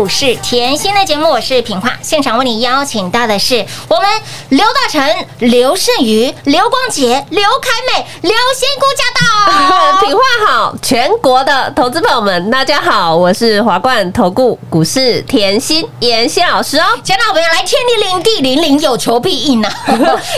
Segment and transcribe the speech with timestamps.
[0.00, 1.92] 股市甜心的节目，我是品化。
[2.00, 4.08] 现场为你邀请到的是我们
[4.48, 10.00] 刘大成、刘胜宇、刘光杰、刘凯美、刘仙姑驾到。
[10.00, 16.86] 品话好，全国的投资朋友们，大家好，我是华冠投顾股市甜心妍希老师哦。
[17.04, 19.70] 亲爱的好朋友，来天地灵地灵灵，有求必应啊！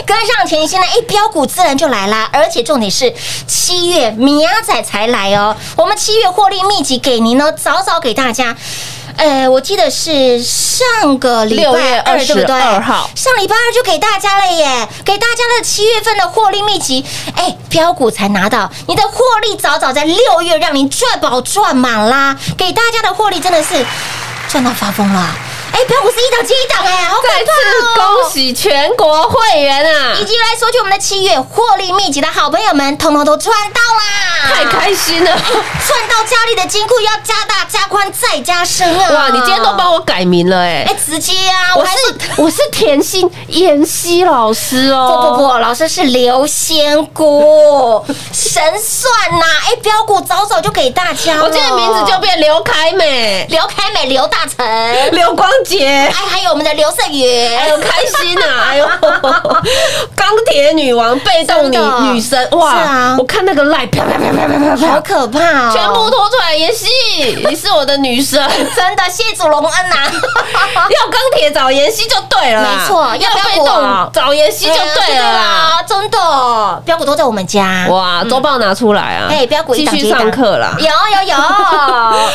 [0.05, 2.29] 跟上甜心呢，一标股自然就来啦。
[2.33, 3.13] 而且重点是
[3.47, 8.53] 七月米亚仔才来哦，我们七月获利秘籍给您哦，早早给大家。
[9.17, 23.85] 呃，我记得是上个礼6拜月二，对不对？22号上礼拜二就给大家了耶，给大家的七月份的获利秘籍，哎，标股才拿到，你的获利早早在六月让你赚饱赚满啦，给大家的获利真的是
[24.49, 25.35] 赚到发疯了。
[25.73, 27.45] 哎，标股是一档接一档哎，好可再次
[27.95, 28.21] 怕哦！
[28.21, 30.23] 恭喜全国会员啊以！
[30.23, 34.53] 及来索取我们的七月获利秘籍的好朋友们，通通都赚到啦！
[34.55, 35.31] 太开心了！
[35.31, 39.09] 赚到家里的金库要加大、加宽、再加深啊！
[39.13, 41.75] 哇，你今天都帮我改名了哎、哎，直接啊！
[41.75, 45.33] 我我还是是我是甜心妍希老师哦。
[45.37, 49.45] 不不不，老师是刘仙姑， 神算呐！
[49.65, 56.11] 哎，标股早早就给大家了，我今天名字就变刘凯美、刘凯美、刘大成，哎，刘光杰。
[56.13, 57.25] 还有我们的刘胜宇，
[57.55, 58.65] 哎呦，开心啊！
[58.69, 58.87] 哎呦，
[60.15, 61.77] 钢铁女王、被动女
[62.11, 62.73] 女神，是哇！
[62.73, 65.71] 啊我看那个赖啪啪啪啪啪啪好可怕哦！
[65.73, 66.87] 全部拖出来，妍希，
[67.47, 68.41] 你是我的女神，
[68.75, 69.95] 真的谢祖隆恩呐，
[70.75, 75.39] 要钢铁找妍希就对了，没错要要被动找妍希就对了啦。
[75.39, 77.87] 啦，真的，标股都在我们家。
[77.89, 79.27] 哇，周报拿出来啊！
[79.29, 80.75] 哎，标继续上课啦。
[80.79, 81.35] 有有有，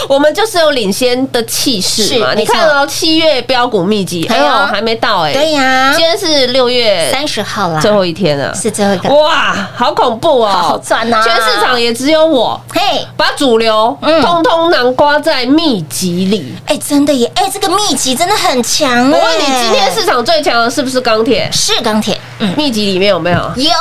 [0.15, 5.93] 我们就是有领先的气势嘛，你看哦七月标股秘籍，哎哎呦呦还没到哎，对呀。
[5.95, 10.83] 今，天是六月三十号啦，最后一天了，是最后一个，哇，好恐怖好哦！
[10.83, 11.23] 赚呐！
[11.23, 12.59] 全市场也只有我。
[12.73, 14.23] 嘿，把主流嗯。
[14.23, 16.55] 通通囊括在秘籍里。
[16.67, 19.11] 哎，真的耶，哎，这个秘籍真的很强。
[19.11, 21.49] 我问你，今天市场最强的是不是钢铁？
[21.53, 23.39] 是钢铁，嗯，秘籍里面有没有？
[23.57, 23.73] 有。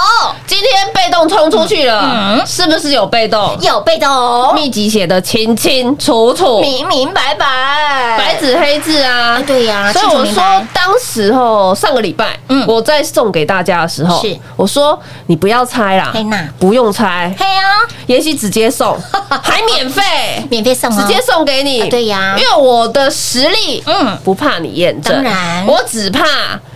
[0.45, 2.43] 今天被动冲出去了，嗯。
[2.47, 3.55] 是不是有被动？
[3.61, 9.41] 有被动，秘籍写的清清楚楚，明明白白，白纸黑字啊啊，。
[9.45, 10.43] 对呀，所以我说
[10.73, 12.65] 当时候上个礼拜，嗯。
[12.67, 14.37] 我在送给大家的时候，是。
[14.55, 16.13] 我说你不要猜啦，
[16.59, 17.63] 不用猜，嘿呀，
[18.07, 18.97] 妍希直接送，
[19.43, 20.01] 还免费，
[20.49, 21.81] 免费送哦，直接送给你。
[21.81, 22.35] 啊对呀。
[22.37, 24.07] 因为我的实力，嗯。
[24.07, 25.65] 嗯，不怕你验证，当然。
[25.65, 26.23] 我只怕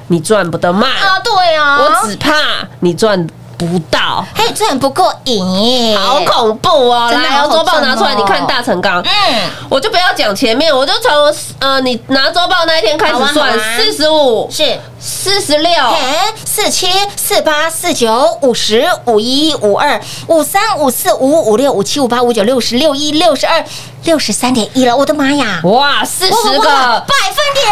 [0.08, 2.32] 你赚不得慢，啊，对啊，我只怕
[2.80, 3.26] 你赚
[3.68, 4.26] 不到。
[4.36, 7.10] 嘿赚不过瘾，好恐怖哦！
[7.12, 11.12] 来，哦，好好周报拿出来，你看大成钢，嗯，我就不要讲前面，我就从
[11.60, 14.80] 呃，你拿周报那一天开始算四十五、是。
[15.04, 15.98] 四十六，嘿，
[16.46, 23.66] 四七、四八、四九、五十、五一、五二、五三、五四、五五、五六、五七、五八、五九、六十、六一、六十二、
[24.04, 25.60] 六十三点一了，我的妈呀！
[25.64, 26.70] 哇，四十个！
[26.70, 27.66] 百分点，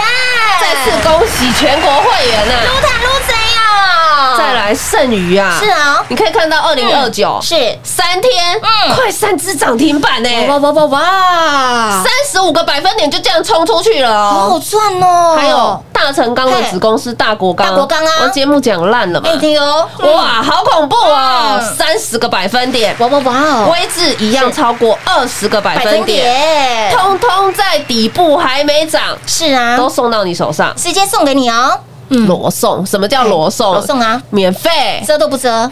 [0.60, 2.54] 再次恭喜全国会员呐！
[2.66, 2.99] 撸坦撸贼呀！
[4.40, 8.32] 再来剩余啊，是啊你可以看到二零二九是三天，
[8.62, 12.02] 嗯快三只涨停板呢，哇哇哇哇！
[12.02, 14.64] 三十五个百分点就这样冲出去了好好哦。
[14.70, 15.36] 赚哦！
[15.38, 19.36] 还有大成钢的子公司大国钢，大国钢啊我节目讲烂了嘛哎，？
[19.38, 21.76] 对哦，哇，好恐怖哦嗯！
[21.76, 23.74] 三十个百分点，哇哇哇哦！
[23.74, 30.74] 微智一样超过二十个百分点，点通通在底部还没涨，是啊，都送到你手上。
[30.78, 31.78] 直接送给你哦。
[32.10, 33.74] 嗯，裸送，什么叫罗送？
[33.74, 35.70] 罗送啊，免费，遮都不遮，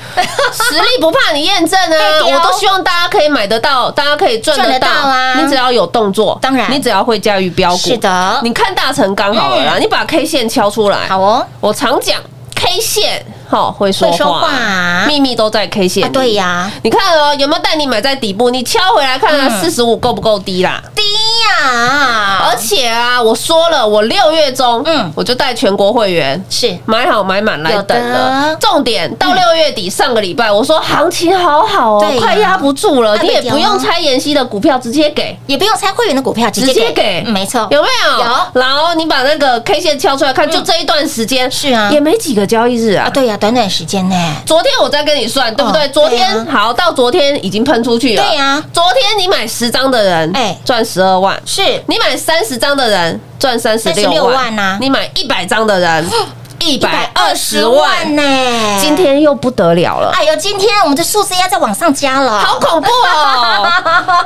[0.53, 1.97] 实力不怕你验证啊！
[2.25, 5.39] 我都希望大家可以买得到，大家可以赚赚得到啊。
[5.39, 6.71] 你只要有动作，当然。
[6.71, 7.77] 你只要会驾驭标股。
[7.77, 8.39] 是的。
[8.43, 11.07] 你看大成刚好了啦，你把 K 线敲出来。
[11.07, 12.21] 好哦，我常讲
[12.55, 15.05] K 线，好会说会说话，啊。
[15.07, 18.49] 秘密都在 K 线啊，对呀，你看哦，有没有带你买在底部？
[18.49, 19.61] 你敲回来看看嗯。
[19.61, 20.81] 四十五够不够低啦？
[20.93, 21.01] 低
[21.63, 24.97] 呀，而且啊，我说了，我六月中，嗯。
[24.97, 26.77] 嗯，我就带全国会员是。
[26.85, 27.95] 买好买满来有的。
[27.95, 28.55] 等了。
[28.59, 35.37] 重点到六月底，上个礼拜我说行情好好哦对呀，快压不住了，你也不用猜妍希的股票，直接给。
[35.45, 37.23] 也不用猜会员的股票，直直接接给。
[37.25, 38.19] 嗯没错，有没有？
[38.25, 38.61] 有。
[38.61, 41.89] 然后你把那个 K 线敲出来看，就这一段时间是啊。
[41.91, 43.05] 也没几个交易日啊。
[43.05, 43.09] 啊，。
[43.09, 45.85] 对呀，短短时间呢，昨天我在跟你算，对不对？
[45.85, 48.23] 哦昨天对好，到昨天已经喷出去了。
[48.23, 50.47] 对呀昨天你买十张的人，哎。
[50.47, 51.39] 哎，赚十二万。
[51.45, 51.61] 是。
[51.87, 54.35] 你买三十张的人赚三十六万。
[54.35, 56.05] 万呐你买一百张的人
[56.67, 58.15] 一百二十120万。
[58.15, 58.21] 呢，
[58.81, 60.11] 今天又不得了了。
[60.13, 63.71] 哎呦，今天我们的数字要再往上加了，好恐怖哦！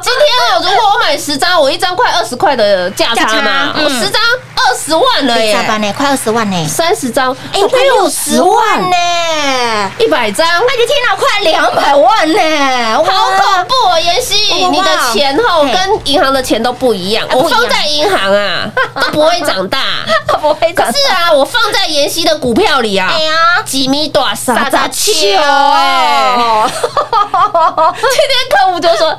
[0.01, 3.85] 今天哦，如果我买十张，我一张快二十块的价价差差嘛，嗯。
[3.85, 4.21] 我十张
[4.55, 8.81] 二十万了下班耶，呢，快二十万呢，三十张哎，快六十万。
[8.89, 13.99] 呢，一百张，我的天哪，快两百万呢，好恐怖哦！
[13.99, 14.35] 妍希，
[14.65, 19.79] 你的钱后跟银行的钱都不一样，我放在银行啊都不会长大，
[20.27, 26.35] 怖， 不会可是啊，我放在妍希的股票里啊哎，呀，几米短傻傻傻傻球球哎。
[26.35, 26.71] 哎，
[28.01, 29.17] 今天客户就说：“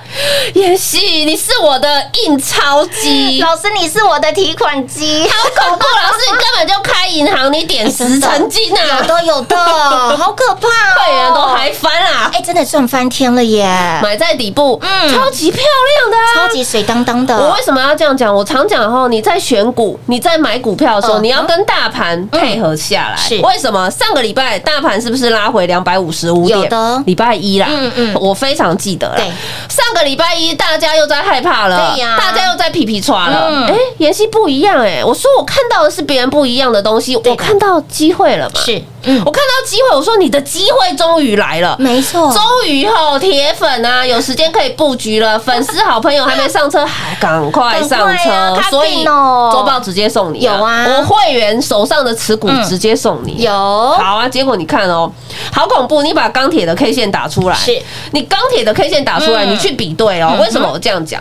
[0.55, 1.89] 妍希，你是我的
[2.25, 5.85] 印钞机。”老师你是我的提款机，好恐怖！
[5.85, 9.03] 老师，你根本就开银行，你点十成金有啊！
[9.03, 9.57] 的有的，
[10.17, 10.71] 好可怕哦，
[11.07, 12.31] 会员都还翻啊！
[12.33, 13.65] 哎，真的赚翻天了耶，
[14.03, 16.35] 买在底部，嗯超级漂亮的啊！
[16.35, 18.35] 超级水当当的，我为什么要这样讲？
[18.35, 23.17] 我常讲哦，你在选股、你在买股票的时候，嗯你要跟大盘配合下来。
[23.17, 23.91] 是为什么？
[23.91, 26.59] 上个礼拜大盘是不是拉回两百五十五点？
[26.59, 29.15] 有的礼拜一啦，嗯嗯我非常记得啦。
[29.17, 29.25] 对
[29.69, 33.49] 上个礼拜一大家又在害怕了，对呀大家又在皮皮抓了。
[33.51, 38.61] 嗯哎，妍希不一样哎，我说我看到的是别人不一样的东西，我看到机会了嘛？
[38.61, 41.77] 是，嗯，我看到机会，我说你的机会终于来了。
[41.79, 45.39] 没错，终于吼铁粉啊，有时间可以布局了。
[45.39, 48.61] 粉丝好朋友还没上车，还赶快上车。
[48.71, 53.43] 所以周报直接送你、有啊我会员手上的持股嗯直接送你。
[53.43, 55.11] 有好啊，结果你看哦，
[55.53, 56.03] 好恐怖！
[56.03, 57.81] 你把钢铁的 K 线打出来，是
[58.13, 60.37] 你钢铁的 K 线打出来，嗯你去比对哦。
[60.41, 61.21] 为什么我这样讲？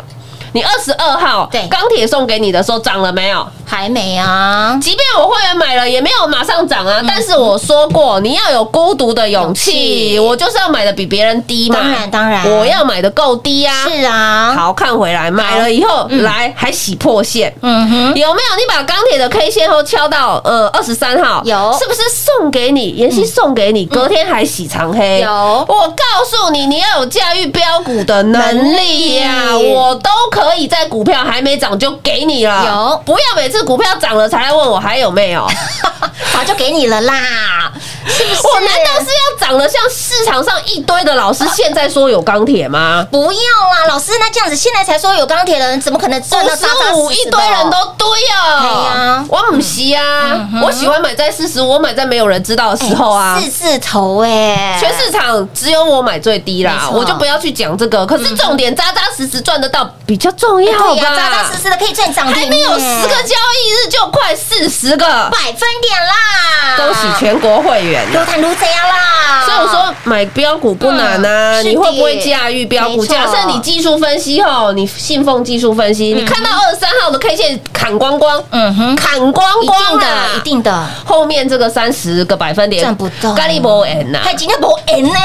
[0.53, 3.45] 你二十二号对钢铁送给你的时候涨了没有？
[3.65, 7.01] 还没啊，即便我会员买了，也没有马上涨啊。
[7.07, 11.77] 但是我说过，你要有孤独的勇勇气，我就是要买的比别人低嘛。
[11.79, 13.73] 当然当然我要买的够低啊。
[13.87, 17.53] 是啊，好看回来，买了以后来还洗破线。
[17.61, 18.57] 嗯哼，有没有？
[18.57, 22.89] 你把钢铁的 K 线后敲到呃二十三号，有是不是送给你？
[22.89, 25.21] 妍希送给你，隔天还洗长黑。
[25.21, 32.65] 有我告诉你，你要有驾驭标股的能力呀、我都可以在股票还没涨就给你了。
[32.65, 35.47] 有不要每次股票涨了才来问我还有没有？
[36.33, 37.71] 早就给你了啦，
[38.07, 38.47] 是不是？
[38.47, 43.05] 我难道是要长得像市场上一堆的老师现在说有钢铁吗？
[43.11, 53.41] 不要啦，老师，那这样子现在才说有钢铁的人，怎么可能赚五到扎扎十五一堆人都对对哦呀，我不是啊，我喜欢买在四十，我买在没有人知道的时候啊哎。
[53.41, 58.05] 四字头哎，全市场只有我买最低啦，我就不要去讲这个。
[58.05, 61.61] 可是重点扎扎实实赚得到比较重要对呀，扎扎实？
[61.63, 68.03] 实的可以赚涨停，还没有十个交易日就快四十个，百分点啦，恭喜全国会员啊！
[68.11, 69.45] 如谈如这样啦。
[69.45, 73.05] 所以我说买标股不难啊，嗯你会不会驾驭标股？
[73.05, 80.87] 假设你技术分析吼，你信奉技术分析，你看到二十三号的 K 线砍光光，嗯哼，砍光光定的，啊一定的。
[81.05, 85.19] 后面这个三十个百分点赚不到咖喱博 N 呐，还今天不 N 呢，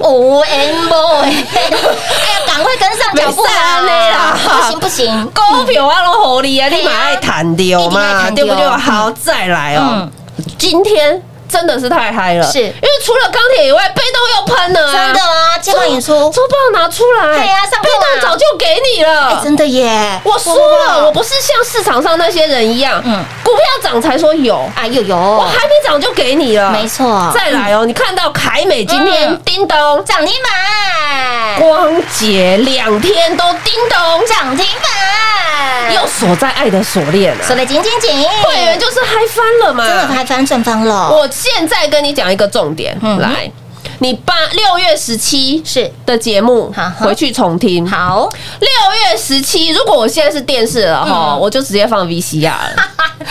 [0.04, 4.38] 无 N 不 N，哎呀，赶快跟上脚步没上的啦。
[4.44, 8.66] 不行不行，股票啊，拢合理啊，你买爱谈丢一定爱嘛，对不对？
[8.66, 10.08] 好，再来哦，
[10.58, 11.22] 今天。
[11.48, 12.58] 真的是太嗨了，是。
[12.60, 14.92] 因为除了钢铁以外，被动又喷了啊！
[14.92, 23.24] 真的啊，接棒演出，周报拿出来，对啊上课被啊动早就给你了，哎，真的耶，我说了，我不是像市场上那些人一样，嗯。
[23.44, 27.30] 股票涨才说有，哎呦呦我，还没涨就给你了，没错。
[27.34, 29.42] 再来哦，你看到凯美今天嗯。
[29.44, 43.18] 叮咚，涨停板，光洁两天都叮咚，涨停板，又锁在爱的锁链了，锁，的紧紧紧，会员就是嗨翻了嘛，真的嗨翻正方了，我现在跟你讲一个重点，嗯。
[43.18, 43.50] 来，
[43.98, 45.90] 你八六月十七是。
[46.06, 47.06] 的节目哈哈。
[47.06, 48.28] 回去重听，好，
[48.60, 51.40] 六月十七，如果我现在是电视了哈，嗯。
[51.40, 52.76] 我就直接放 VCR 了。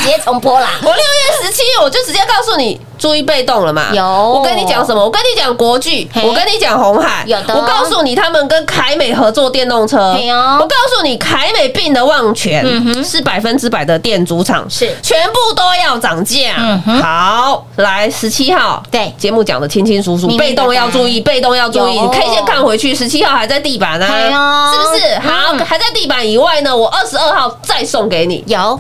[0.06, 3.88] 直接重播啦，我六月十七，我就直接告诉你，注意被动了嘛。
[3.92, 4.04] 有。
[4.06, 5.04] 我跟你讲什么？
[5.04, 7.56] 我跟你讲国巨，我跟你讲红海，有的。
[7.56, 10.16] 我告诉你他们跟凯美合作电动车，
[10.60, 13.04] 我告诉你凯美并的旺泉嗯哼。
[13.04, 14.96] 是百分之百的电主厂，是。
[15.02, 16.54] 全部都要涨价。
[16.60, 16.82] 嗯。
[16.84, 17.02] 哼。
[17.02, 19.12] 好，来十七号，对。
[19.18, 20.46] 节目讲的清清楚楚，明明白。
[20.46, 21.96] 白被动要注意，被动要注意。
[21.96, 24.72] 有你 K 线看回去，十七号还在地板嘿啊，哦。
[24.72, 25.16] 是不是？
[25.28, 25.66] 好，嗯。
[25.66, 28.44] 还在地板以外呢，我二十二号再送给你。
[28.46, 28.80] 有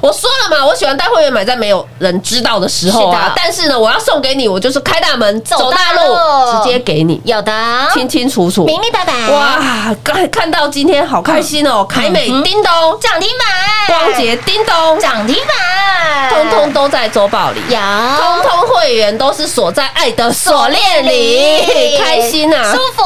[0.00, 3.08] 我说了嘛，我喜欢带会员买在没有人知道的时候。
[3.10, 7.52] 啊但是呢，我要送给你，我就是开大门走走大大路路，直接给你，有的，
[7.92, 8.64] 清清楚楚。
[8.64, 11.84] 明明白白，哇，看看到今天好开心哦！
[11.88, 17.60] 凯美嗯叮咚，涨停板，光洁叮咚，涨停板，通通都在周报里。
[17.68, 22.72] 有，通通会员都是锁在爱的锁链里，开心啊！
[22.72, 23.02] 舒服，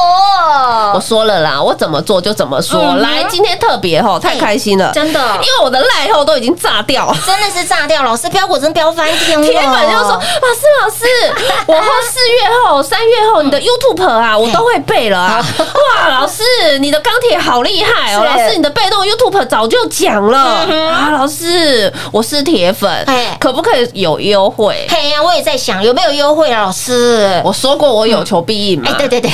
[0.95, 2.81] 我说了啦，我怎么做就怎么说。
[2.81, 7.13] 嗯来，今天特别吼，太开心了，真的因为我的赖后都已经炸掉。
[7.25, 10.11] 真的是炸掉，老师标股真飙翻天了，铁粉就说
[10.41, 11.05] ：“老师，老师，
[11.67, 15.45] 我后四月后、三月后，你的 YouTube 啊，我都会背了啊！
[15.59, 16.43] 哇，老师，
[16.79, 18.23] 你的钢铁好厉害哦！
[18.23, 21.09] 老师，你的被动 YouTube 早就讲了嗯啊！
[21.11, 24.87] 老师，我是铁粉哎，可不可以有优惠？
[24.89, 27.41] 嘿呀，我也在想有没有优惠啊，老师。
[27.43, 28.97] 我说过我有求必应嘛哎，。
[28.97, 29.29] 对对对，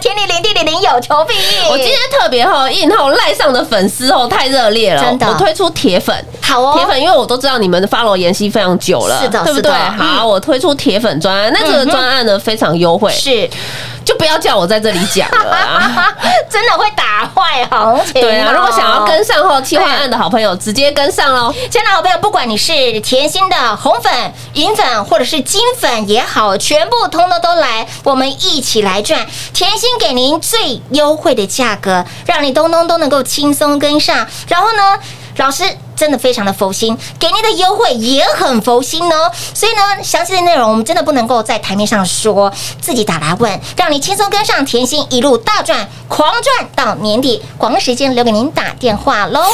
[0.00, 1.70] 天灵灵地灵灵有求必应。
[1.70, 6.14] 我今天特别后印后赖上的粉丝哦太热烈了，真的我推出铁粉。
[6.44, 9.72] 好哦，铁粉，因为我都知道你们的 follow 妍希非常久了，是的对不对？
[9.72, 13.48] 好，我推出铁粉专案，那这个专案呢非常优惠，是
[14.04, 16.12] 就不要叫我在这里讲了啊。
[16.50, 18.20] 真的会打坏行情哦。
[18.20, 21.52] 对啊，如果想要跟上后企划案的好朋友，直接跟上喽。
[21.70, 24.12] 亲爱的好朋友，不管你是甜心的红粉、
[24.52, 29.26] 银粉，或者是金粉也好，全部通通都来，我们一起来赚。
[29.52, 34.26] 甜心给您最优惠的价格，让你通通都能够轻松跟上。
[34.46, 34.98] 然后呢，
[35.36, 35.64] 老师。
[35.96, 39.30] 真的非常的佛心，给您的优惠也很佛心哦。
[39.54, 47.40] 所以呢，详细的内容我们真的不能够在台面上说，自己打来问，让你轻松跟上甜心一路大赚，狂赚到年底。
[47.56, 49.44] 广告时间留给您打电话喽。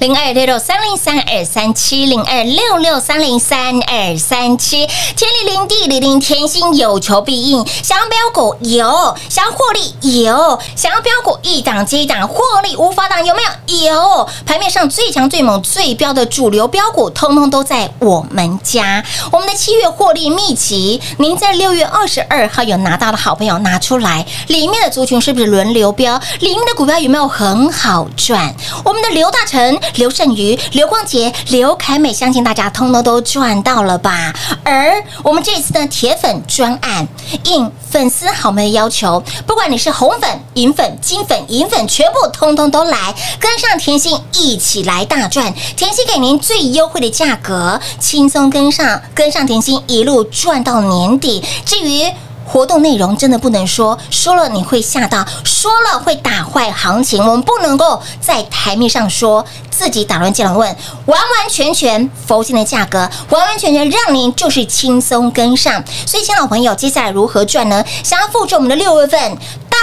[0.00, 13.92] 零二六六三零三二三七零二六六三零三二三七，天利零地利零天心有求必应，想要标股有，想要获利有，想要标股一档接一档获利无法挡有没有？
[13.92, 19.04] 有，盘面上最强最猛最标的主流标股，通通都在我们家。
[19.30, 26.18] 我们的七月获利秘籍，您在六月二十二号有拿到的好朋友拿出来，里面的族群是不是轮流标？
[26.38, 28.54] 里面的股票有没有很好赚？
[28.82, 34.34] 我们的刘大成、刘胜瑜、刘光杰、刘凯美，相信大家通通都赚到了吧？
[34.64, 37.06] 而我们这次的铁粉专案，
[37.44, 45.52] 应粉丝好们的要求，不管你是红粉、银粉、金粉、银粉，全部通通都来，跟上甜心一起来大赚。
[45.76, 51.42] 甜心给您最优惠的价格，轻松跟上，跟上甜心一路赚到年底。
[51.64, 52.04] 至于
[52.50, 57.22] 活动内容真的不能说，说了你会吓到，说了会打坏行情。
[57.22, 60.68] 我们不能够在台面上说，自己打乱、见了问，
[61.06, 65.84] 完完全全佛心的价格，完完全全让您就是轻松跟上。
[66.04, 67.84] 所以，亲老朋友，接下来如何赚呢？
[68.02, 69.38] 想要复制我们的六月份。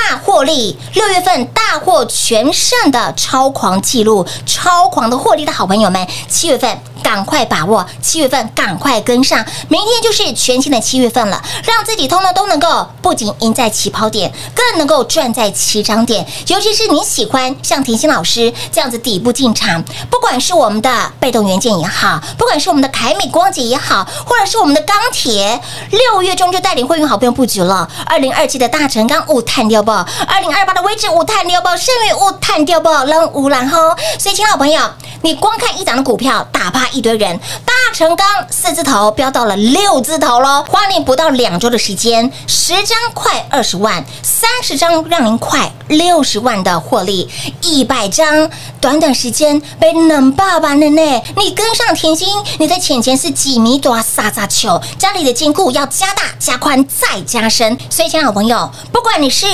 [0.10, 16.28] 大获利，六月份大获全胜的超狂记录，超狂的获利的好朋友们，七月份赶快把握，七月份赶快跟上，明天就是全新的七月份了，让自己通通都能够不仅赢在起跑点，更能够赚在起涨点。
[16.48, 25.62] 尤其是你喜欢像甜心老师这样子底部进场，不管是我们的被动元件也好，不管是我们的凯美光洁也好，或者是我们的钢铁，
[25.92, 34.82] 六月中就带领会员好朋友布局了，二零二七的大成钢五碳掉爆，二零二八的微智五碳掉爆，胜率五碳掉爆，扔无然后，所以亲爱的朋友，
[35.22, 47.30] 你光看一档的股票，打趴一堆人，大成钢四字头飙到了六字头喽，花你不到两周的时间，十张快二十万，三十张让您快六十万的获利，
[47.62, 48.50] 一百张
[48.82, 51.24] 短短时间被冷爸爸了呢！
[51.36, 52.28] 你跟上甜心，
[52.58, 57.78] 你的钱钱是几米多撒撒球，家里的坚固要加大、加宽、再加深。
[57.92, 59.46] 所以，亲爱的朋友，不管你是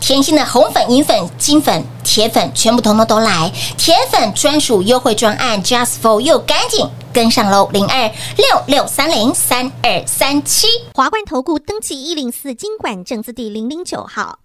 [0.00, 1.84] 甜心的红粉、银粉、金粉、
[2.16, 3.52] 铁粉，全部通通都来！
[3.76, 7.68] 铁粉专属优惠专案，Just for you，赶紧跟上喽！
[7.74, 10.66] 零二六六三零三二三七。
[10.94, 14.38] 华冠投顾登记一零四经管证字第零零九号。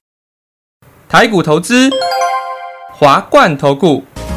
[1.08, 1.90] 台股投资，
[2.94, 4.04] 华冠投顾。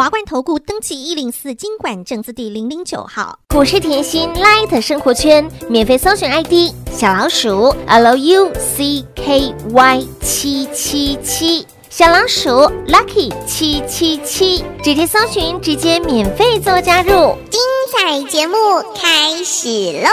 [0.00, 3.38] 华冠投顾登记一零四经管证字第零零九号。
[3.50, 8.48] 股市甜心 Light 生活圈免费搜寻 ID 小老鼠 Lucky
[10.22, 12.48] 七七七，小老鼠
[12.88, 17.36] Lucky 七七七，直接搜寻，直接免费做加入。
[17.50, 17.60] 精
[17.92, 18.56] 彩节目
[18.98, 19.68] 开始
[20.02, 20.08] 喽！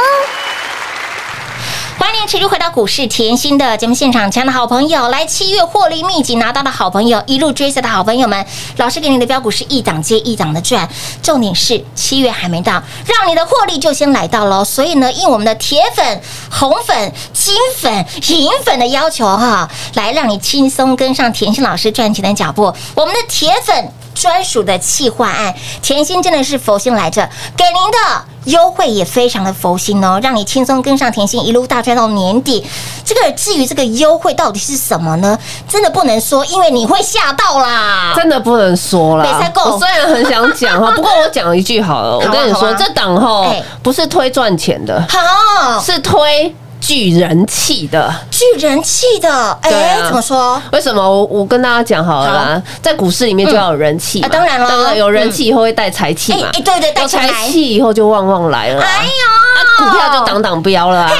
[1.99, 8.45] 欢迎持续回到股市甜心的节目现场，亲爱的好朋友，来七月获利秘籍拿到的好朋友，一路追随的好朋友们，
[8.77, 10.87] 老师给你的标股是一档接一档的赚，
[11.23, 12.73] 重点是七月还没到，
[13.05, 14.63] 让你的获利就先来到喽。
[14.63, 22.71] 所以呢，应我们的铁粉、红粉、金粉、银粉的要求哈，来让你轻松跟上甜心老师赚钱的脚步。
[22.93, 23.91] 我们的铁粉。
[24.19, 27.97] 专属的企划案，甜心真的是佛心来着，给您的
[28.45, 32.65] 优惠也非常的佛心哦，让你轻松跟上甜心一路大赚到年底。
[33.05, 35.37] 这个至于这个优惠到底是什么呢？
[35.67, 38.13] 真的不能说，因为你会吓到啦。
[38.15, 39.49] 真的不能说啦没赛。
[39.49, 48.13] 够我虽然很想讲哈，不过我讲一句好了， 我跟你说，这档哈哎不是推赚钱的，好是推聚人气的。
[48.37, 50.61] 聚人气的，对哎，啊怎么说？
[50.71, 51.01] 为什么？
[51.01, 54.97] 我我跟大家讲好了啦，在股市里面就要有人气啊当然了对不对？
[54.99, 58.87] 有人气以后会带财气嘛哎，哎对对带有财气以后就旺旺来了啊。
[58.87, 61.11] 哎呦啊，股票就挡挡标了啊。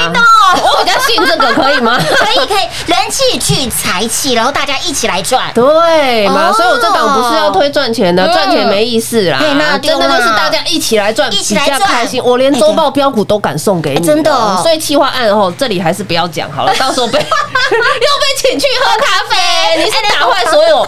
[0.53, 1.97] 我比较信这个，可以吗？
[1.99, 5.51] 可以可以，人气聚财气，然后大家一起来赚。
[5.53, 9.77] 对嘛，哦所以我这档不是要推赚钱的，嗯赚钱没意思啦嘿那。
[9.79, 12.21] 真的就是大家一起来赚，一起来赚开心。
[12.23, 20.87] 我连周报标股都敢送给你真的所以企划案哦这里还是不要讲好了，到时候被 又被请去喝咖啡，你是打坏所有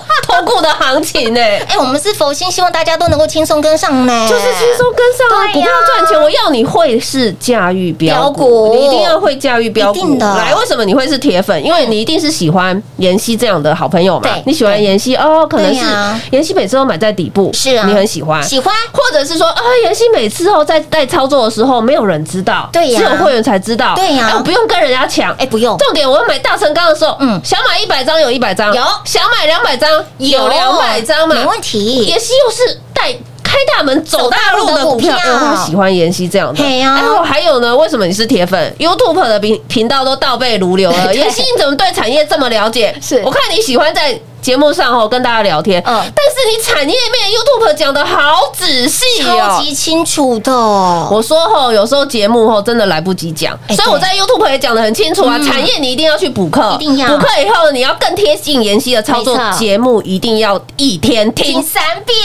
[0.61, 5.53] 的行情呢、哎，我们是佛心，希望大家都能够轻松跟上呢，就是轻松跟上啊，对呀。
[5.53, 9.97] 股票赚钱，我要你会是驾驭标标股，你一定要会驾驭标股。
[9.97, 10.25] 一定的。
[10.37, 11.63] 来，为什么你会是铁粉？
[11.63, 14.21] 因为你一定是喜欢妍希这样的好朋友嘛。
[14.23, 14.43] 对。
[14.45, 15.85] 你喜欢妍希哦，可能是
[16.31, 17.85] 妍希每次都买在底部，是啊。
[17.87, 18.41] 你很喜欢。
[18.43, 18.73] 喜欢。
[18.91, 22.99] 或者是说啊，妍希每次哦在在操作的时候，没有人知道，对呀。
[22.99, 24.27] 只有会员才知道，对呀。
[24.29, 28.83] 哎我不用跟人家抢，哎，不用，重点，我买大成钢的时候，嗯嗯，想买一百张有一百张，有。
[29.03, 32.05] 想买两百张有两百张嘛，没问题。
[32.05, 36.63] 妍希又是带开大门走大路的股票，我喜欢妍希这样的。
[36.79, 42.95] 然后还有呢，为什么你是铁粉？YouTube 的频频道都倒背如流了， 妍希你怎么对产业这么了解？
[43.01, 44.19] 是我看你喜欢在。
[44.49, 45.93] 节目上哦，跟大家聊天，嗯。
[46.15, 55.37] 但是你产业面 YouTube 讲的好仔细超哦，级清楚的，我说吼，有时候节目吼真的来不及讲，哎所以我在 YouTube 也讲的很清楚啊。
[55.37, 55.45] 嗯。
[55.45, 57.09] 产业你一定要去补课，一定要。
[57.09, 61.53] 补课以后你要更贴近妍希的操作节目一定要一天听。
[61.53, 62.17] 听，三遍，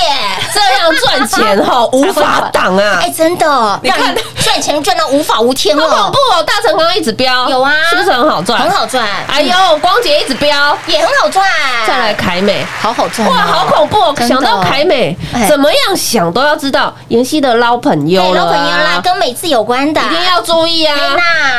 [0.54, 3.00] 这样赚钱吼无法挡啊。
[3.04, 3.10] 哎，！
[3.14, 6.42] 真的，你看让赚钱赚到无法无天好恐怖，哦！
[6.46, 7.74] 大成刚刚一直飙，有啊。
[7.90, 8.58] 是不是很好赚？
[8.58, 11.44] 很好赚，哎呦，光姐一直飙，也很好赚，
[11.87, 12.64] 再来凯美。
[12.81, 14.14] 好好赚哦，哇，好恐怖哦！
[14.27, 18.31] 想到凯美哎，怎么样想都要知道妍希的捞朋友哎，了。
[18.31, 20.96] 啊老朋友啦，跟美字有关的，一定要注意啊！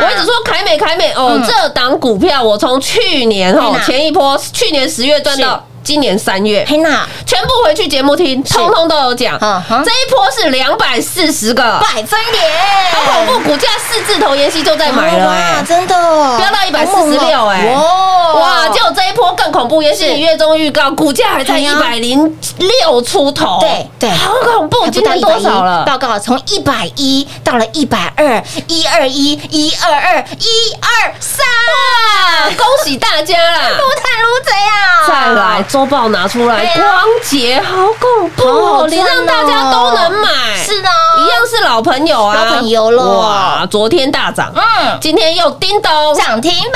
[0.01, 9.39] 我一直说凯美凯美哦嗯，这档股票我从去年哦前一波，去年十月赚到今年三月，黑娜全部回去节目听，通通都有讲。
[9.39, 12.43] 这一波是两百四十个，百分点，
[12.91, 13.51] 好恐怖！
[13.51, 15.63] 股价四字头，妍希就在买了哇，哎。
[15.63, 18.69] 真的飙到146哎哇哇！
[18.69, 24.81] 结果这一波更恐怖，妍希你月中预告，股价还在一百零六出头，对对好恐怖！
[24.81, 25.83] 还今天多少了？
[25.85, 32.49] 报告从一百一到了一百二，一二一，一二二，一二三，啊！
[32.57, 33.59] 恭喜大家啦！
[33.77, 35.07] 不谈如贼啊！
[35.07, 36.85] 再来，周报拿出来，光
[37.21, 40.29] 洁好恐怖你让大家都能买，
[40.63, 40.87] 是的，
[41.19, 43.67] 一样是老朋友啊，老朋友了哇！
[43.69, 46.71] 昨天大涨，嗯，今天又叮咚，涨停哦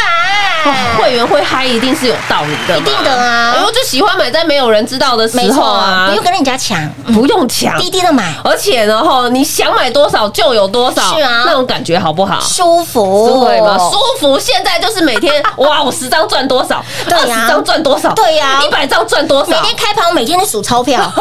[0.65, 7.77] 板，会员会嗨，一定是有道理的，一定的啊哎我就喜欢买在没有人知道的时候啊，不用跟人家抢，不用抢。
[7.79, 12.37] 滴滴的买，而且呢，吼，你想买多少就有多少，是啊那种感觉好不好？
[12.41, 13.77] 舒服，对吗？
[13.77, 14.37] 舒服。
[14.37, 16.83] 现在就是每天，哇，我十张赚多少？
[17.09, 18.11] 二十张赚多少？
[18.13, 19.51] 对呀一百张赚多少？
[19.51, 20.99] 每天开盘，我每天都数钞票，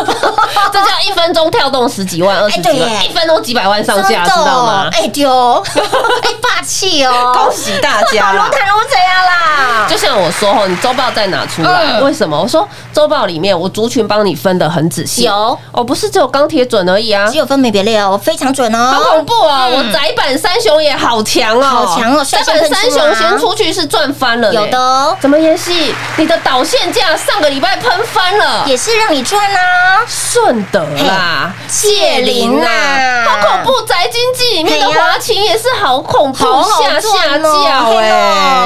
[0.73, 4.89] 这叫一分钟跳动十几万、二十几万，一分钟几百万上下，知道吗？
[4.93, 8.49] 哎丢，哎 霸气哦，恭喜大家啦！
[8.51, 9.87] 如谈如贼啊啦！
[9.89, 12.41] 就像我说吼，你周报再拿出来，嗯为什么？
[12.41, 17.39] 我说周报里面我族群帮你分的很仔细，有哦，不是只有钢铁准而已啊只。
[17.39, 19.69] 有分门别类哦，非常准哦，好恐怖哦！
[19.71, 25.95] 嗯我窄板三雄也好强哦，好强哦窄板三雄先出去是赚翻了，有的哦怎么演戏？
[26.17, 33.83] 你的导线价上个礼拜喷翻了，也是让你赚啊，顺德啦、界林啦好恐怖！
[33.87, 36.39] 宅经济里面的华勤也是好恐怖，
[36.83, 38.11] 下下赚哦叫嘿哎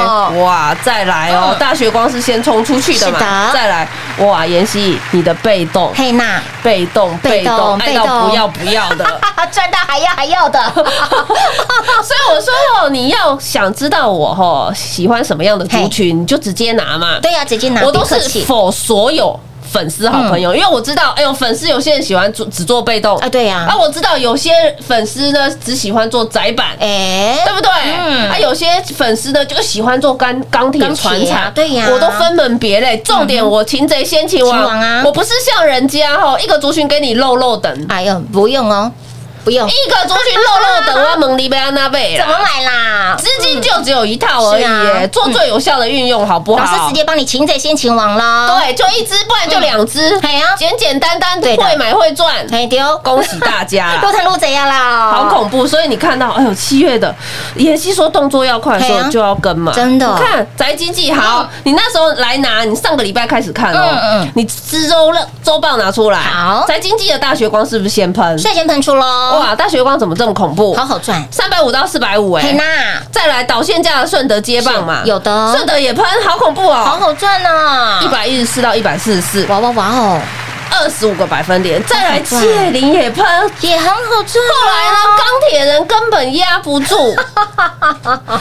[0.05, 0.75] 哦，哇！
[0.83, 5.93] 再来哦嗯，大学光是先冲出去的嘛，再来哇，妍希你的被动。
[5.95, 9.05] 嘿娜，被动，被动爱到不要不要的，
[9.53, 12.53] 赚到还要还要的， 所以我说
[12.83, 17.19] 哦，你要想知道我哦喜欢什么样的族群，你就直接拿嘛。
[17.21, 19.39] 对呀，直接拿，我都是否所有
[19.71, 23.17] 粉丝好朋友，因为我知道，哎呦，粉丝有些人喜欢做只做被动。
[23.19, 23.67] 啊，对呀。
[23.69, 24.51] 啊，，我知道有些
[24.87, 26.69] 粉丝呢只喜欢做窄板。
[26.79, 27.71] 哎，对不对？
[27.97, 28.31] 嗯。
[28.31, 31.89] 啊，有些粉丝呢就喜欢做钢钢铁船厂，对呀。
[31.91, 32.99] 我都分门别类。
[32.99, 35.03] 重点我擒贼先擒擒王王啊。
[35.07, 38.91] 我不是像人家哈一个族群给你漏漏等，哎呦，不用哦，
[39.45, 43.17] 不用，一个族群漏漏等，我蒙利贝安娜贝怎么买啦？
[43.19, 46.65] 资金就只有一套而已做最有效的运用，好不好？
[46.65, 54.13] 老师直接帮你擒贼先擒王了，，对，就一只，不然就两只，哎呀简简单单，会买会赚，哎丢，恭喜大家路啦！
[54.17, 57.15] 探路贼呀啦，好恐怖，所以你看到，哎呦，七月的
[57.57, 60.07] 妍希说动作要快的候就要跟嘛，真的。
[60.07, 66.65] 你看宅经济好嗯，你那时候来拿，你上个礼拜开始看哦嗯嗯，你知周周报拿出来，好。
[66.69, 68.39] 宅经济的大学光是不是先喷？
[68.39, 70.75] 率先喷出喽，哇，大学光怎么这么恐怖？
[70.75, 72.65] 好好赚，三百五到四百五，哎，嘿娜，
[73.11, 75.53] 再来导线价的顺德接棒嘛，有的。
[75.53, 80.21] 顺德也喷，好恐怖哦，好好赚呐，一百一十四到一百四十四，哇哇哇哦，
[80.81, 83.25] 二十五个百分点，再来好赚借零也喷，
[83.61, 84.45] 也很好赚。
[84.45, 86.97] 后来呢，钢铁人根本压不住。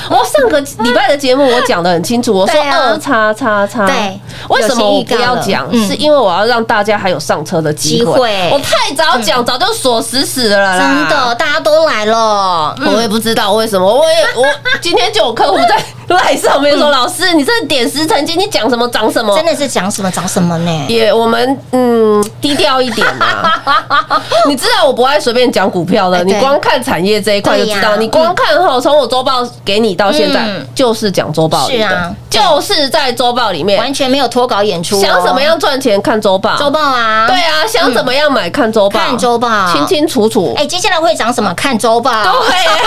[0.10, 5.70] 我上个礼拜的节目我讲的很清楚，我说二叉叉叉，对为什么我不要讲？
[5.88, 8.50] 是因为我要让大家还有上车的机机会会。
[8.52, 10.80] 我太早讲，早就锁死死的了啦。
[10.80, 12.76] 真的，大家都来了。
[12.80, 14.46] 嗯我也不知道为什么，我也 我
[14.82, 20.86] 今天就有客户在赖上面说，老师，你这点石成金，你讲什么涨什么，真的是讲什么涨什么呢？
[20.90, 23.52] 也我们嗯低调一点嘛。
[24.48, 27.96] 你知道我不爱随便讲股票的，你光看产业这一块就知道。
[27.98, 37.28] 你光看后，从我周报给你到现在嗯，就是讲周报是啊，就是在周报里面完全没有脱稿演出哦，想怎么样赚钱看周报，周报啊？
[37.28, 40.54] 对啊，想怎么样买看周报，看周报清清楚楚。
[40.58, 41.54] 哎，接下来会涨什么？
[41.54, 42.12] 看周报。
[42.12, 42.78] 对啊。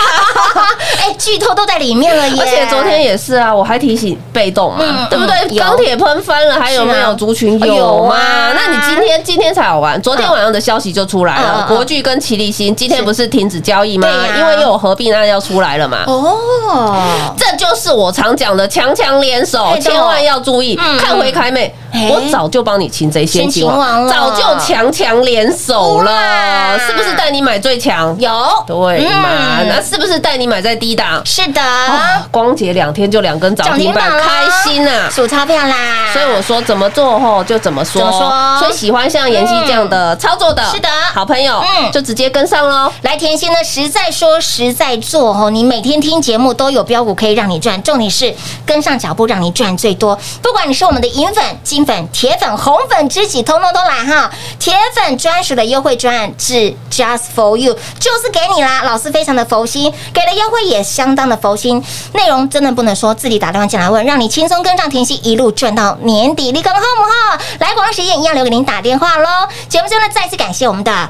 [1.01, 2.35] 哎，剧透都在里面了耶！
[2.41, 5.57] 而且昨天也是啊，我还提醒被动嘛，嗯对不对？
[5.59, 8.15] 钢铁喷翻了，还有没有族群有吗？
[8.55, 14.07] 那你今天今天才好玩，昨天晚上的消息就出来了，嗯国巨跟齐立新今天不是停止交易吗？
[14.37, 16.03] 因为又有合并案要出来了嘛。
[16.05, 20.79] 哦，这就是我常讲的强强联手，千万要注意。
[20.79, 21.73] 嗯看回凯美哎，
[22.09, 28.15] 我早就帮你擒贼先擒王王，了早就强强联手了，是不是带你买最强？
[28.19, 28.29] 有
[28.67, 28.75] 对
[29.09, 29.29] 嘛？
[29.59, 31.21] 嗯那是不是带你买在低档？
[31.25, 35.09] 是的，啊，光节两天就两根涨停板，开心啊！
[35.09, 35.75] 数钞票啦。
[36.13, 42.91] 所以我说怎么做吼就怎么说，怎么说所以喜欢像妍希这样的操作的，是的好朋友，嗯就直接跟上喽。
[43.01, 48.33] 来，甜心呢，实在说实在做哦，你每天听节目都有标股可以让你赚，重点是
[48.65, 50.17] 跟上脚步让你赚最多。
[50.41, 54.31] 不管你是我们的银粉、金粉、铁粉、红粉知己，通通都来哈！
[54.59, 58.81] 铁粉专属的优惠专案是 Just for You，就是给你啦。
[58.83, 66.51] 老师非常的佛心，给的优惠也相当的佛心，内容真的不能说，自己打电话进来问，让你轻松跟上甜心，一路赚到年底。
[66.51, 67.41] 立刻好不好？
[67.59, 69.29] 来广告时间一样留给您打电话喽。
[69.69, 71.09] 节目最后呢，再次感谢我们的。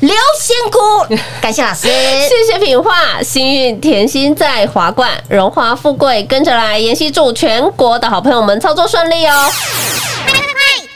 [0.00, 0.78] 刘仙姑，
[1.40, 1.88] 感谢老师。
[1.88, 6.78] 谢谢品画，幸运甜心在华冠，荣华富贵跟着来。
[6.78, 9.50] 妍希祝全国的好朋友们操作顺利哦。
[10.26, 10.34] 快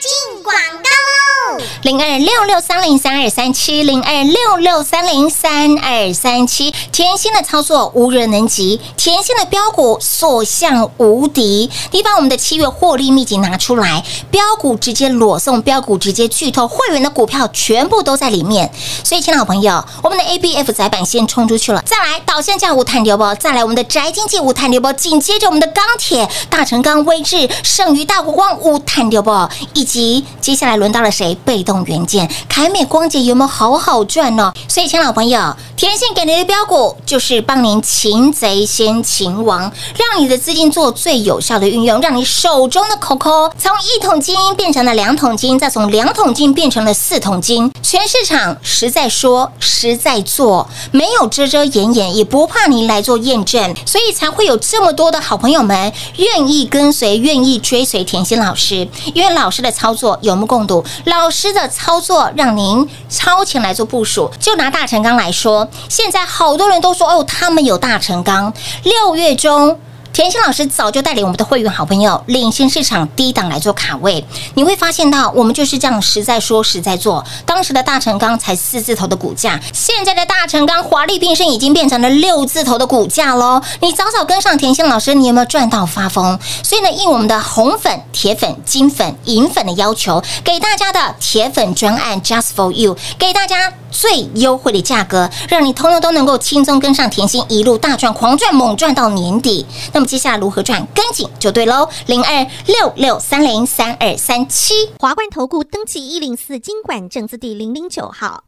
[0.00, 1.64] 进广告喽！
[1.82, 11.70] 零二六六三零三二三七，零二六六三零三二三七，甜心的操作无人能及，甜心的标股所向无敌。
[11.92, 18.68] 你把我们的七月获利秘籍拿出来，标股直接裸送，标股直接剧透，会员的股票全部都在里面。
[19.04, 31.28] 所以，亲爱的好朋友，我们的 A B F 窄板先冲出去了，再来导线价无碳流波，再来我们的宅经济无碳流波，紧接着我们的钢铁、大成钢、威智、剩余大国光无碳流波，以及接下来轮到了谁？
[31.44, 34.52] 被动元件，凯美光洁有没有好好赚呢？
[34.68, 39.60] 所以，亲爱的好朋友，甜心给您的标股就是帮您擒贼先擒王，
[39.96, 47.72] 让你的资金做最有效的运用，让你手中的 COCO 从一桶金变成了两桶金，再从两桶金变成了四桶金。
[47.82, 64.30] 全市场实在说，实在做，没有遮遮掩掩，也不怕您来做验证，所以才会有这么多的好朋友们愿意跟随、愿意追随甜心老师，因为老师的操作有目共睹，老师的的操作让您超前来做部署。
[64.38, 68.52] 就拿大成钢来说，现在好多人都说哦，他们有大成钢，
[68.84, 69.78] 六月中。
[70.12, 77.24] 甜心老师早就带领我们的会员好朋友领先市场低档来做卡位，你会发现到我们就是这样实在说实在做。
[77.46, 83.62] 当时的大成钢才四字头的股价，现在的大成钢华丽变身已经变成了六字头的股价喽。
[83.80, 86.38] 你早早跟上甜心老师，你有没有赚到发疯？
[86.64, 99.66] 所以呢，应我们的红粉、铁粉、金粉、银粉的要求，给大家的铁粉专案 Just for You，给大家最优惠的价格，让你通通都能够轻松跟上甜心，一路大赚、狂赚、猛赚到年底。
[99.92, 101.88] 那么接下来如何赚，跟紧就对喽。
[102.06, 104.74] 零二六六三零三二三七。
[104.98, 108.44] 华冠投顾登记一零四经管证字第零零九号。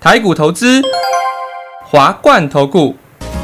[0.00, 0.82] 台股投资，
[1.84, 2.94] 华冠投顾。